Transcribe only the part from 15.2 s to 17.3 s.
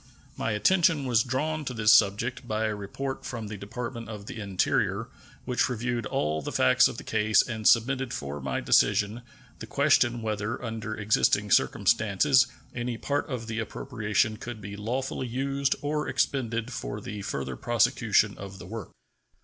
used or expended for the